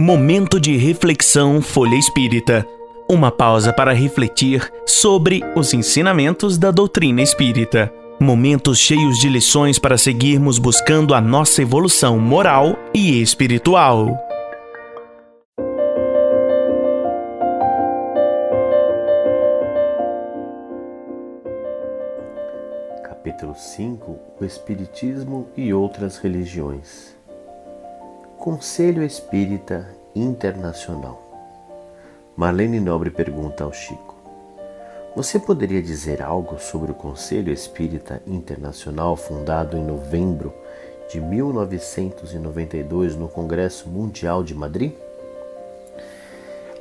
Momento 0.00 0.58
de 0.58 0.78
reflexão 0.78 1.60
Folha 1.60 1.94
Espírita. 1.94 2.66
Uma 3.06 3.30
pausa 3.30 3.70
para 3.70 3.92
refletir 3.92 4.72
sobre 4.86 5.42
os 5.54 5.74
ensinamentos 5.74 6.56
da 6.56 6.70
doutrina 6.70 7.20
espírita. 7.20 7.92
Momentos 8.18 8.78
cheios 8.78 9.18
de 9.18 9.28
lições 9.28 9.78
para 9.78 9.98
seguirmos 9.98 10.58
buscando 10.58 11.12
a 11.12 11.20
nossa 11.20 11.60
evolução 11.60 12.18
moral 12.18 12.78
e 12.94 13.20
espiritual. 13.20 14.18
Capítulo 23.04 23.54
5 23.54 24.18
O 24.40 24.44
Espiritismo 24.46 25.50
e 25.54 25.74
outras 25.74 26.16
religiões. 26.16 27.19
Conselho 28.40 29.04
Espírita 29.04 29.86
Internacional. 30.16 31.22
Marlene 32.34 32.80
Nobre 32.80 33.10
pergunta 33.10 33.64
ao 33.64 33.70
Chico: 33.70 34.14
Você 35.14 35.38
poderia 35.38 35.82
dizer 35.82 36.22
algo 36.22 36.58
sobre 36.58 36.90
o 36.90 36.94
Conselho 36.94 37.52
Espírita 37.52 38.22
Internacional 38.26 39.14
fundado 39.14 39.76
em 39.76 39.84
novembro 39.84 40.54
de 41.12 41.20
1992 41.20 43.14
no 43.14 43.28
Congresso 43.28 43.90
Mundial 43.90 44.42
de 44.42 44.54
Madrid? 44.54 44.92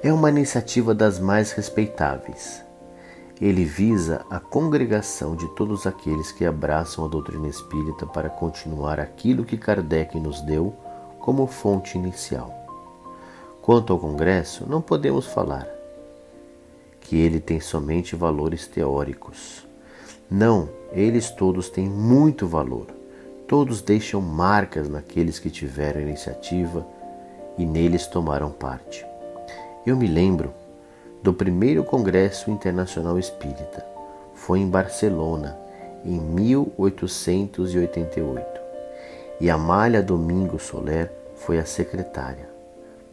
É 0.01 0.13
uma 0.13 0.29
iniciativa 0.29 0.95
das 0.95 1.19
mais 1.19 1.51
respeitáveis. 1.51 2.63
Ele 3.41 3.65
visa 3.65 4.25
a 4.29 4.39
congregação 4.39 5.35
de 5.35 5.45
todos 5.55 5.85
aqueles 5.85 6.31
que 6.31 6.45
abraçam 6.45 7.03
a 7.03 7.09
doutrina 7.09 7.49
espírita 7.49 8.05
para 8.05 8.29
continuar 8.29 8.97
aquilo 8.97 9.43
que 9.43 9.57
Kardec 9.57 10.17
nos 10.17 10.39
deu 10.39 10.73
como 11.19 11.47
fonte 11.47 11.97
inicial. 11.97 12.53
Quanto 13.61 13.93
ao 13.93 13.99
Congresso, 13.99 14.65
não 14.67 14.81
podemos 14.81 15.27
falar 15.27 15.67
que 17.01 17.17
ele 17.17 17.39
tem 17.39 17.59
somente 17.59 18.15
valores 18.15 18.65
teóricos. 18.67 19.67
Não, 20.29 20.69
eles 20.91 21.29
todos 21.29 21.69
têm 21.69 21.87
muito 21.87 22.47
valor. 22.47 22.87
Todos 23.47 23.81
deixam 23.81 24.21
marcas 24.21 24.89
naqueles 24.89 25.39
que 25.39 25.49
tiveram 25.49 26.01
iniciativa 26.01 26.85
e 27.57 27.65
neles 27.65 28.05
tomaram 28.07 28.51
parte. 28.51 29.05
Eu 29.85 29.97
me 29.97 30.07
lembro 30.07 30.53
do 31.21 31.33
primeiro 31.33 31.83
Congresso 31.83 32.49
Internacional 32.49 33.19
Espírita. 33.19 33.85
Foi 34.33 34.59
em 34.59 34.69
Barcelona, 34.69 35.57
em 36.05 36.17
1888 36.19 38.68
e 39.39 39.49
Amália 39.49 40.03
Domingo 40.03 40.59
Soler 40.59 41.11
foi 41.35 41.59
a 41.59 41.65
secretária. 41.65 42.49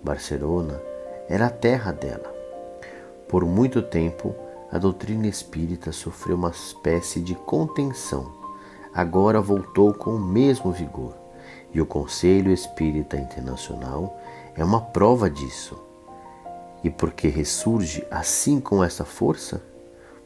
Barcelona 0.03 0.81
era 1.29 1.47
a 1.47 1.51
terra 1.51 1.93
dela. 1.93 2.35
Por 3.29 3.45
muito 3.45 3.81
tempo, 3.81 4.35
a 4.71 4.79
doutrina 4.79 5.27
espírita 5.29 5.93
sofreu 5.93 6.37
uma 6.37 6.51
espécie 6.51 7.21
de 7.21 7.35
contenção. 7.35 8.33
Agora 8.93 9.41
voltou 9.41 9.95
com 9.95 10.17
o 10.17 10.21
mesmo 10.21 10.73
vigor, 10.73 11.15
e 11.73 11.81
o 11.81 11.87
Conselho 11.87 12.53
Espírita 12.53 13.17
Internacional 13.17 14.21
é 14.57 14.65
uma 14.65 14.81
prova 14.81 15.31
disso. 15.31 15.79
E 16.83 16.91
por 16.91 17.13
que 17.13 17.29
ressurge 17.29 18.05
assim 18.11 18.61
com 18.61 18.83
essa 18.83 19.05
força? 19.05 19.63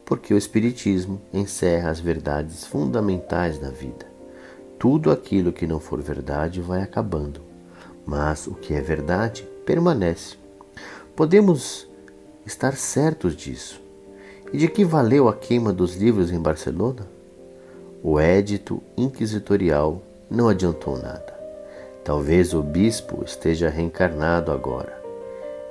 Porque 0.05 0.33
o 0.33 0.39
Espiritismo 0.39 1.21
encerra 1.33 1.91
as 1.91 2.01
verdades 2.01 2.65
fundamentais 2.65 3.59
da 3.59 3.71
vida. 3.71 4.10
Tudo 4.81 5.11
aquilo 5.11 5.53
que 5.53 5.67
não 5.67 5.79
for 5.79 6.01
verdade 6.01 6.63
vai 6.63 6.81
acabando, 6.81 7.43
mas 8.07 8.47
o 8.47 8.55
que 8.55 8.73
é 8.73 8.81
verdade 8.81 9.47
permanece. 9.67 10.39
Podemos 11.15 11.87
estar 12.47 12.75
certos 12.79 13.37
disso. 13.37 13.79
E 14.51 14.57
de 14.57 14.69
que 14.69 14.83
valeu 14.83 15.29
a 15.29 15.35
queima 15.35 15.71
dos 15.71 15.97
livros 15.97 16.33
em 16.33 16.41
Barcelona? 16.41 17.07
O 18.03 18.19
édito 18.19 18.83
inquisitorial 18.97 20.01
não 20.31 20.49
adiantou 20.49 20.97
nada. 20.97 21.39
Talvez 22.03 22.55
o 22.55 22.63
bispo 22.63 23.23
esteja 23.23 23.69
reencarnado 23.69 24.51
agora. 24.51 24.99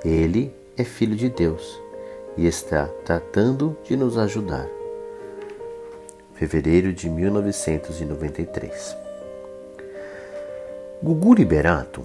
Ele 0.04 0.54
é 0.76 0.84
filho 0.84 1.16
de 1.16 1.28
Deus 1.28 1.82
e 2.36 2.46
está 2.46 2.86
tratando 3.04 3.76
de 3.82 3.96
nos 3.96 4.16
ajudar 4.16 4.68
fevereiro 6.40 6.90
de 6.90 7.08
1993. 7.10 8.96
Gugu 11.02 11.34
Liberato 11.34 12.02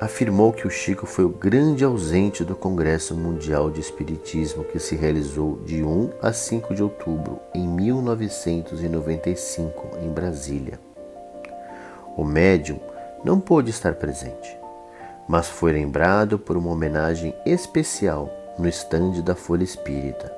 afirmou 0.00 0.52
que 0.52 0.66
o 0.66 0.70
Chico 0.70 1.06
foi 1.06 1.24
o 1.24 1.28
grande 1.28 1.84
ausente 1.84 2.42
do 2.42 2.56
Congresso 2.56 3.14
Mundial 3.14 3.70
de 3.70 3.80
Espiritismo 3.80 4.64
que 4.64 4.80
se 4.80 4.96
realizou 4.96 5.60
de 5.64 5.84
1 5.84 6.14
a 6.20 6.32
5 6.32 6.74
de 6.74 6.82
outubro 6.82 7.38
em 7.54 7.64
1995 7.68 9.98
em 10.02 10.08
Brasília. 10.08 10.80
O 12.16 12.24
médium 12.24 12.80
não 13.24 13.38
pôde 13.38 13.70
estar 13.70 13.94
presente, 13.94 14.58
mas 15.28 15.46
foi 15.46 15.70
lembrado 15.70 16.40
por 16.40 16.56
uma 16.56 16.72
homenagem 16.72 17.32
especial 17.46 18.28
no 18.58 18.68
estande 18.68 19.22
da 19.22 19.36
Folha 19.36 19.62
Espírita, 19.62 20.36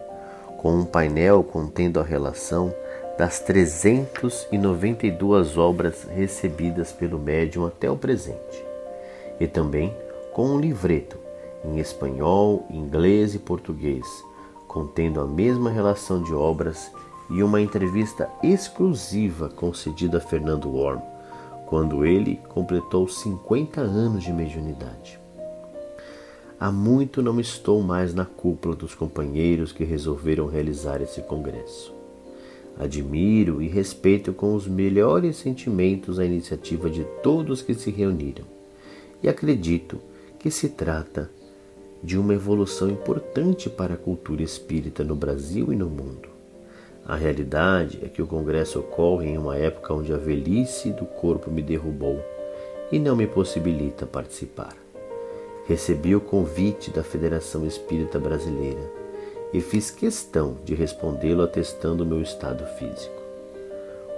com 0.60 0.74
um 0.74 0.84
painel 0.84 1.42
contendo 1.42 1.98
a 1.98 2.02
relação 2.02 2.74
das 3.16 3.40
392 3.40 5.56
obras 5.56 6.06
recebidas 6.14 6.92
pelo 6.92 7.18
médium 7.18 7.64
até 7.64 7.90
o 7.90 7.96
presente, 7.96 8.62
e 9.40 9.46
também 9.46 9.96
com 10.34 10.50
um 10.50 10.60
livreto 10.60 11.16
em 11.64 11.78
espanhol, 11.78 12.66
inglês 12.68 13.34
e 13.34 13.38
português, 13.38 14.04
contendo 14.68 15.22
a 15.22 15.26
mesma 15.26 15.70
relação 15.70 16.22
de 16.22 16.34
obras 16.34 16.92
e 17.30 17.42
uma 17.42 17.62
entrevista 17.62 18.28
exclusiva 18.42 19.48
concedida 19.48 20.18
a 20.18 20.20
Fernando 20.20 20.68
Worm, 20.68 21.00
quando 21.64 22.04
ele 22.04 22.36
completou 22.50 23.08
50 23.08 23.80
anos 23.80 24.22
de 24.22 24.32
mediunidade. 24.32 25.19
Há 26.62 26.70
muito 26.70 27.22
não 27.22 27.40
estou 27.40 27.80
mais 27.80 28.12
na 28.12 28.26
cúpula 28.26 28.76
dos 28.76 28.94
companheiros 28.94 29.72
que 29.72 29.82
resolveram 29.82 30.46
realizar 30.46 31.00
esse 31.00 31.22
congresso. 31.22 31.90
Admiro 32.78 33.62
e 33.62 33.66
respeito 33.66 34.34
com 34.34 34.54
os 34.54 34.68
melhores 34.68 35.36
sentimentos 35.36 36.18
a 36.18 36.24
iniciativa 36.26 36.90
de 36.90 37.02
todos 37.22 37.62
que 37.62 37.72
se 37.72 37.90
reuniram 37.90 38.44
e 39.22 39.28
acredito 39.28 40.02
que 40.38 40.50
se 40.50 40.68
trata 40.68 41.30
de 42.04 42.18
uma 42.18 42.34
evolução 42.34 42.90
importante 42.90 43.70
para 43.70 43.94
a 43.94 43.98
cultura 43.98 44.42
espírita 44.42 45.02
no 45.02 45.16
Brasil 45.16 45.72
e 45.72 45.76
no 45.76 45.88
mundo. 45.88 46.28
A 47.06 47.16
realidade 47.16 48.00
é 48.02 48.08
que 48.08 48.20
o 48.20 48.26
congresso 48.26 48.80
ocorre 48.80 49.30
em 49.30 49.38
uma 49.38 49.56
época 49.56 49.94
onde 49.94 50.12
a 50.12 50.18
velhice 50.18 50.90
do 50.90 51.06
corpo 51.06 51.50
me 51.50 51.62
derrubou 51.62 52.22
e 52.92 52.98
não 52.98 53.16
me 53.16 53.26
possibilita 53.26 54.04
participar. 54.04 54.79
Recebi 55.70 56.16
o 56.16 56.20
convite 56.20 56.90
da 56.90 57.04
Federação 57.04 57.64
Espírita 57.64 58.18
Brasileira 58.18 58.90
e 59.52 59.60
fiz 59.60 59.88
questão 59.88 60.56
de 60.64 60.74
respondê-lo 60.74 61.44
atestando 61.44 62.02
o 62.02 62.06
meu 62.06 62.20
estado 62.20 62.66
físico. 62.74 63.22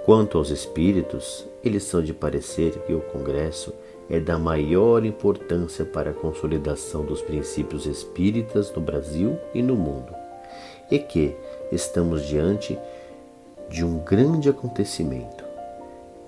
Quanto 0.03 0.39
aos 0.39 0.49
espíritos, 0.49 1.45
eles 1.63 1.83
são 1.83 2.01
de 2.01 2.11
parecer 2.11 2.71
que 2.87 2.93
o 2.95 3.01
Congresso 3.01 3.71
é 4.09 4.19
da 4.19 4.39
maior 4.39 5.05
importância 5.05 5.85
para 5.85 6.09
a 6.09 6.13
consolidação 6.15 7.05
dos 7.05 7.21
princípios 7.21 7.85
espíritas 7.85 8.73
no 8.73 8.81
Brasil 8.81 9.37
e 9.53 9.61
no 9.61 9.75
mundo, 9.75 10.11
e 10.89 10.97
que 10.97 11.35
estamos 11.71 12.25
diante 12.25 12.75
de 13.69 13.85
um 13.85 13.99
grande 13.99 14.49
acontecimento. 14.49 15.43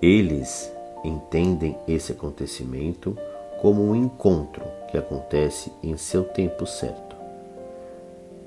Eles 0.00 0.72
entendem 1.02 1.76
esse 1.88 2.12
acontecimento 2.12 3.18
como 3.60 3.82
um 3.82 3.96
encontro 3.96 4.62
que 4.90 4.96
acontece 4.96 5.72
em 5.82 5.96
seu 5.96 6.24
tempo 6.24 6.66
certo 6.66 7.06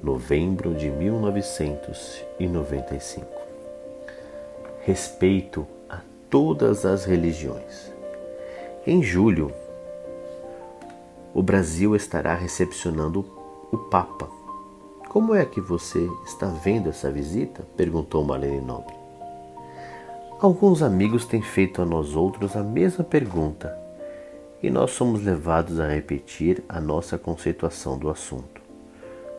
novembro 0.01 0.73
de 0.73 0.89
1995. 0.89 3.27
Respeito 4.81 5.67
a 5.89 5.99
todas 6.29 6.85
as 6.85 7.03
religiões. 7.05 7.91
Em 8.87 9.03
julho, 9.03 9.51
o 11.33 11.43
Brasil 11.43 11.93
estará 11.95 12.33
recepcionando 12.33 13.25
o 13.71 13.77
Papa. 13.77 14.27
Como 15.09 15.35
é 15.35 15.45
que 15.45 15.59
você 15.59 16.09
está 16.25 16.45
vendo 16.47 16.87
essa 16.89 17.11
visita? 17.11 17.67
perguntou 17.75 18.23
Marlene 18.23 18.61
Nobre. 18.61 18.95
Alguns 20.39 20.81
amigos 20.81 21.25
têm 21.25 21.41
feito 21.41 21.81
a 21.81 21.85
nós 21.85 22.15
outros 22.15 22.55
a 22.55 22.63
mesma 22.63 23.03
pergunta 23.03 23.77
e 24.61 24.69
nós 24.69 24.91
somos 24.91 25.23
levados 25.23 25.79
a 25.79 25.87
repetir 25.87 26.63
a 26.67 26.81
nossa 26.81 27.17
conceituação 27.17 27.97
do 27.97 28.09
assunto. 28.09 28.59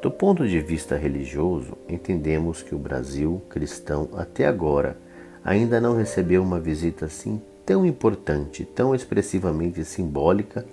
Do 0.01 0.11
ponto 0.11 0.49
de 0.49 0.61
vista 0.61 0.97
religioso, 0.97 1.77
entendemos 1.89 2.63
que 2.63 2.75
o 2.75 2.79
Brasil 2.79 3.43
cristão 3.51 4.09
até 4.15 4.47
agora 4.47 4.97
ainda 5.45 5.81
não 5.81 5.95
recebeu 5.95 6.43
uma 6.43 6.59
visita 6.59 7.05
assim 7.05 7.41
tão 7.67 7.85
importante, 7.85 8.65
tão 8.65 8.95
expressivamente 8.95 9.85
simbólica 9.85 10.65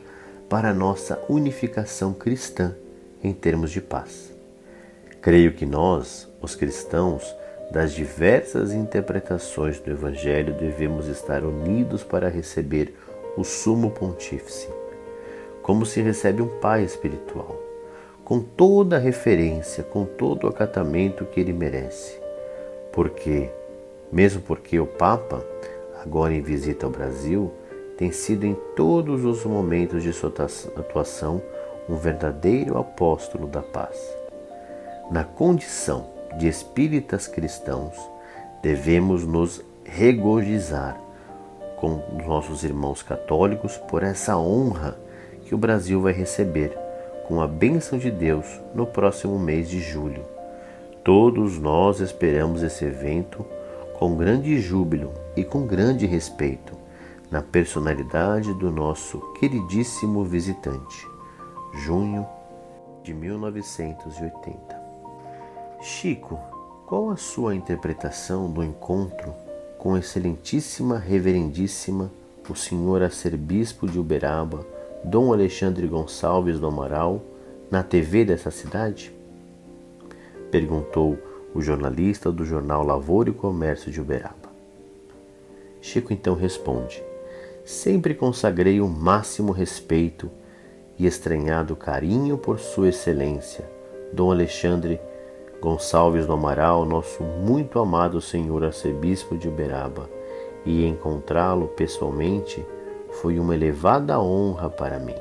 para 0.50 0.70
a 0.70 0.74
nossa 0.74 1.22
unificação 1.28 2.14
cristã 2.14 2.74
em 3.22 3.34
termos 3.34 3.72
de 3.72 3.82
paz. 3.82 4.34
Creio 5.22 5.54
que 5.54 5.66
nós, 5.66 6.28
os 6.42 6.56
cristãos, 6.56 7.36
das 7.70 7.92
diversas 7.92 8.72
interpretações 8.72 9.78
do 9.80 9.92
Evangelho, 9.92 10.54
devemos 10.54 11.08
estar 11.08 11.44
unidos 11.44 12.02
para 12.02 12.30
receber 12.30 12.96
o 13.38 13.44
Sumo 13.44 13.92
Pontífice, 13.92 14.68
como 15.62 15.86
se 15.86 16.02
recebe 16.02 16.42
um 16.42 16.60
pai 16.60 16.84
espiritual, 16.84 17.56
com 18.26 18.42
toda 18.42 18.98
a 18.98 19.00
referência, 19.00 19.84
com 19.84 20.04
todo 20.04 20.46
o 20.46 20.50
acatamento 20.50 21.24
que 21.26 21.40
ele 21.40 21.54
merece. 21.54 22.20
Porque, 22.92 23.50
mesmo 24.12 24.42
porque 24.42 24.80
o 24.80 24.88
Papa, 24.88 25.46
agora 26.04 26.34
em 26.34 26.42
visita 26.42 26.86
ao 26.86 26.92
Brasil, 26.92 27.52
tem 27.96 28.12
sido 28.12 28.46
em 28.46 28.56
todos 28.76 29.24
os 29.24 29.46
momentos 29.46 30.04
de 30.04 30.12
sua 30.12 30.34
atuação 30.76 31.42
um 31.88 31.96
verdadeiro 31.96 32.78
apóstolo 32.78 33.48
da 33.48 33.62
paz. 33.62 33.98
Na 35.10 35.24
condição 35.24 36.08
de 36.38 36.48
espíritas 36.48 37.28
cristãos, 37.28 37.96
devemos 38.62 39.26
nos 39.26 39.62
regozijar 39.86 41.00
com 41.78 42.02
nossos 42.26 42.64
irmãos 42.64 43.02
católicos 43.02 43.78
por 43.78 44.04
essa 44.04 44.38
honra 44.38 44.98
que 45.46 45.56
o 45.56 45.58
Brasil 45.58 46.02
vai 46.02 46.12
receber 46.12 46.78
com 47.28 47.40
a 47.42 47.48
bênção 47.48 47.98
de 47.98 48.12
Deus 48.12 48.46
no 48.76 48.86
próximo 48.86 49.40
mês 49.40 49.70
de 49.70 49.80
julho. 49.80 50.26
Todos 51.04 51.58
nós 51.58 52.02
esperamos 52.02 52.64
esse 52.64 52.84
evento 52.84 53.46
com 53.98 54.16
grande 54.16 54.60
júbilo 54.60 55.14
e 55.36 55.44
com 55.44 55.66
grande 55.66 56.06
respeito 56.06 56.74
na 57.30 57.42
personalidade 57.42 58.54
do 58.54 58.72
nosso 58.72 59.20
queridíssimo 59.34 60.24
visitante, 60.24 61.08
junho 61.74 62.28
de 63.04 63.14
1980. 63.14 64.82
Chico, 65.82 66.40
qual 66.86 67.10
a 67.10 67.18
sua 67.18 67.56
interpretação 67.56 68.50
do 68.50 68.64
encontro 68.64 69.34
com 69.88 69.96
excelentíssima 69.96 70.98
reverendíssima 70.98 72.12
o 72.50 72.54
senhor 72.54 73.02
arcebispo 73.02 73.88
de 73.88 73.98
Uberaba, 73.98 74.68
Dom 75.02 75.32
Alexandre 75.32 75.88
Gonçalves 75.88 76.60
do 76.60 76.68
Amaral, 76.68 77.22
na 77.72 77.82
TV 77.82 78.26
dessa 78.26 78.52
cidade? 78.52 79.16
Perguntou 80.52 81.18
o 81.56 81.62
jornalista 81.62 82.30
do 82.34 82.44
jornal 82.44 82.86
Lavoura 82.86 83.30
e 83.30 83.34
Comércio 83.34 83.90
de 83.90 84.02
Uberaba. 84.02 84.52
Chico 85.80 86.12
então 86.12 86.36
responde: 86.36 87.02
sempre 87.64 88.14
consagrei 88.14 88.82
o 88.82 88.90
máximo 88.90 89.54
respeito 89.54 90.30
e 91.00 91.06
estranhado 91.06 91.78
carinho 91.78 92.38
por 92.38 92.60
Sua 92.60 92.90
Excelência, 92.90 93.64
Dom 94.12 94.34
Alexandre 94.34 95.00
Gonçalves 95.62 96.26
do 96.26 96.34
Amaral, 96.34 96.86
nosso 96.86 97.24
muito 97.24 97.80
amado 97.80 98.22
senhor 98.22 98.64
arcebispo 98.64 99.38
de 99.38 99.48
Uberaba, 99.48 100.10
e 100.66 100.86
encontrá-lo 100.86 101.68
pessoalmente 101.70 102.66
foi 103.22 103.40
uma 103.40 103.56
elevada 103.56 104.20
honra 104.20 104.70
para 104.70 105.00
mim. 105.00 105.16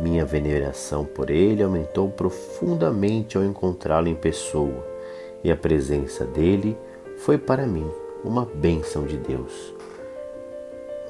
Minha 0.00 0.24
veneração 0.24 1.04
por 1.04 1.30
ele 1.30 1.62
aumentou 1.62 2.08
profundamente 2.08 3.36
ao 3.36 3.44
encontrá-lo 3.44 4.08
em 4.08 4.14
pessoa, 4.14 4.86
e 5.42 5.50
a 5.50 5.56
presença 5.56 6.24
dele 6.24 6.76
foi 7.18 7.38
para 7.38 7.66
mim 7.66 7.88
uma 8.24 8.44
bênção 8.44 9.04
de 9.04 9.16
Deus 9.16 9.74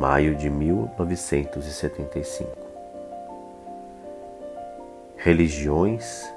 maio 0.02 0.34
de 0.34 0.50
1975. 0.50 2.50
Religiões 5.16 6.28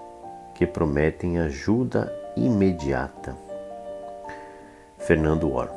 que 0.55 0.65
prometem 0.65 1.37
ajuda 1.37 2.11
imediata. 2.35 3.35
Fernando 4.97 5.51
Orr. 5.51 5.69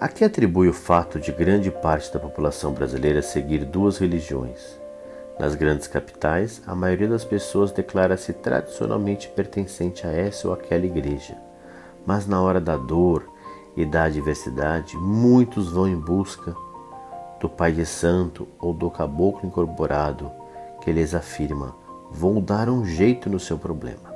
A 0.00 0.08
que 0.08 0.24
atribui 0.24 0.68
o 0.68 0.72
fato 0.72 1.18
de 1.18 1.32
grande 1.32 1.70
parte 1.70 2.12
da 2.12 2.20
população 2.20 2.72
brasileira 2.72 3.20
seguir 3.20 3.64
duas 3.64 3.98
religiões? 3.98 4.78
Nas 5.38 5.54
grandes 5.54 5.86
capitais, 5.86 6.62
a 6.66 6.74
maioria 6.74 7.08
das 7.08 7.24
pessoas 7.24 7.72
declara-se 7.72 8.32
tradicionalmente 8.32 9.28
pertencente 9.28 10.06
a 10.06 10.12
essa 10.12 10.48
ou 10.48 10.54
aquela 10.54 10.86
igreja. 10.86 11.36
Mas 12.06 12.26
na 12.26 12.40
hora 12.40 12.60
da 12.60 12.76
dor 12.76 13.28
e 13.76 13.84
da 13.84 14.04
adversidade, 14.04 14.96
muitos 14.96 15.70
vão 15.70 15.86
em 15.86 15.98
busca 15.98 16.54
do 17.40 17.48
Pai 17.48 17.72
de 17.72 17.84
Santo 17.84 18.48
ou 18.58 18.72
do 18.72 18.90
caboclo 18.90 19.46
incorporado 19.46 20.30
que 20.80 20.92
lhes 20.92 21.14
afirma: 21.14 21.74
vou 22.10 22.40
dar 22.40 22.68
um 22.68 22.84
jeito 22.84 23.28
no 23.28 23.38
seu 23.38 23.58
problema. 23.58 24.14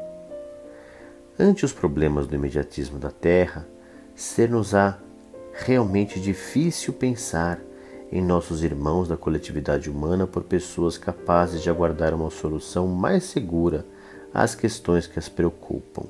Ante 1.39 1.65
os 1.65 1.73
problemas 1.73 2.27
do 2.27 2.35
imediatismo 2.35 2.99
da 2.99 3.11
terra, 3.11 3.67
ser-nos-á 4.15 4.99
realmente 5.55 6.21
difícil 6.21 6.93
pensar 6.93 7.59
em 8.13 8.21
nossos 8.21 8.63
irmãos 8.63 9.09
da 9.09 9.17
coletividade 9.17 9.89
humana 9.89 10.27
por 10.27 10.43
pessoas 10.43 10.99
capazes 10.99 11.63
de 11.63 11.71
aguardar 11.71 12.13
uma 12.13 12.31
solução 12.31 12.87
mais 12.87 13.25
segura 13.25 13.87
às 14.35 14.55
questões 14.55 15.07
que 15.07 15.19
as 15.19 15.29
preocupam, 15.29 16.05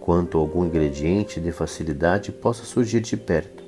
quanto 0.00 0.38
algum 0.38 0.64
ingrediente 0.64 1.40
de 1.40 1.52
facilidade 1.52 2.32
possa 2.32 2.64
surgir 2.64 3.00
de 3.00 3.16
perto, 3.16 3.62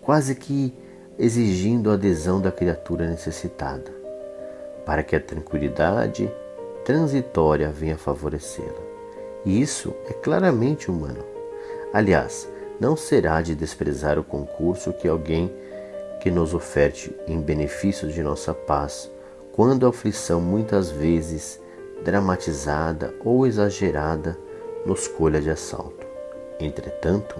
quase 0.00 0.34
que 0.34 0.72
exigindo 1.18 1.90
a 1.90 1.94
adesão 1.94 2.40
da 2.40 2.52
criatura 2.52 3.08
necessitada, 3.08 3.92
para 4.86 5.02
que 5.02 5.14
a 5.14 5.20
tranquilidade 5.20 6.30
transitória 6.84 7.70
venha 7.70 7.96
favorecê-la. 7.96 8.80
E 9.44 9.60
isso 9.60 9.94
é 10.08 10.12
claramente 10.12 10.90
humano. 10.90 11.24
Aliás, 11.92 12.48
não 12.80 12.96
será 12.96 13.40
de 13.40 13.54
desprezar 13.54 14.18
o 14.18 14.24
concurso 14.24 14.92
que 14.92 15.08
alguém 15.08 15.52
que 16.20 16.30
nos 16.30 16.54
oferte 16.54 17.14
em 17.26 17.40
benefício 17.40 18.08
de 18.08 18.22
nossa 18.22 18.54
paz, 18.54 19.10
quando 19.52 19.86
a 19.86 19.90
aflição 19.90 20.40
muitas 20.40 20.90
vezes 20.90 21.60
dramatizada 22.04 23.14
ou 23.24 23.46
exagerada 23.46 24.38
nos 24.86 25.06
colha 25.06 25.40
de 25.40 25.50
assalto. 25.50 26.06
Entretanto, 26.58 27.36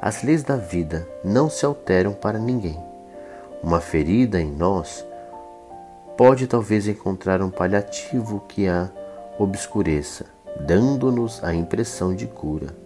as 0.00 0.22
leis 0.22 0.42
da 0.42 0.56
vida 0.56 1.06
não 1.24 1.50
se 1.50 1.64
alteram 1.64 2.12
para 2.12 2.38
ninguém 2.38 2.92
uma 3.62 3.80
ferida 3.80 4.40
em 4.40 4.50
nós 4.50 5.06
pode 6.16 6.46
talvez 6.46 6.88
encontrar 6.88 7.42
um 7.42 7.50
paliativo 7.50 8.40
que 8.48 8.66
a 8.68 8.90
obscureça, 9.38 10.26
dando-nos 10.66 11.42
a 11.42 11.54
impressão 11.54 12.14
de 12.14 12.26
cura. 12.26 12.76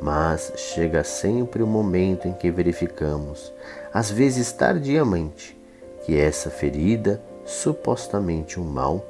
Mas 0.00 0.52
chega 0.56 1.04
sempre 1.04 1.62
o 1.62 1.66
momento 1.66 2.26
em 2.26 2.32
que 2.32 2.50
verificamos, 2.50 3.52
às 3.92 4.10
vezes 4.10 4.50
tardiamente, 4.52 5.54
que 6.04 6.18
essa 6.18 6.50
ferida, 6.50 7.22
supostamente 7.44 8.58
um 8.58 8.64
mal, 8.64 9.06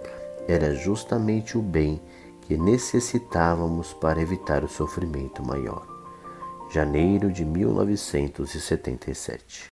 era 0.47 0.75
justamente 0.75 1.57
o 1.57 1.63
bem 1.63 2.01
que 2.43 2.57
necessitávamos 2.57 3.95
para 3.95 4.21
evitar 4.21 4.65
o 4.65 4.69
sofrimento 4.69 5.43
maior. 5.43 5.87
Janeiro 6.71 7.31
de 7.31 7.45
1977 7.45 9.73